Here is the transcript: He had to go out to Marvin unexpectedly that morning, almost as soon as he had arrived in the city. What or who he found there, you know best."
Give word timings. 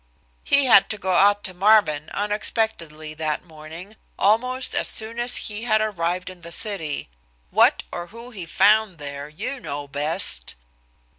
He 0.43 0.65
had 0.65 0.89
to 0.89 0.97
go 0.97 1.13
out 1.13 1.43
to 1.43 1.53
Marvin 1.53 2.09
unexpectedly 2.15 3.13
that 3.13 3.45
morning, 3.45 3.97
almost 4.17 4.73
as 4.73 4.87
soon 4.87 5.19
as 5.19 5.35
he 5.45 5.65
had 5.65 5.79
arrived 5.79 6.31
in 6.31 6.41
the 6.41 6.51
city. 6.51 7.07
What 7.51 7.83
or 7.91 8.07
who 8.07 8.31
he 8.31 8.47
found 8.47 8.97
there, 8.97 9.29
you 9.29 9.59
know 9.59 9.87
best." 9.87 10.55